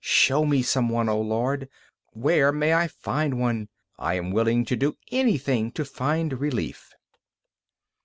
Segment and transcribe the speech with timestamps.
[0.03, 1.07] Show me some one!
[1.09, 1.69] O Lord!
[2.09, 3.69] where may I find one?
[3.99, 6.93] I am willing to do anything to find relief."